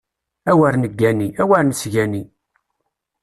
[0.51, 2.21] Awer neggani, awer nesgani!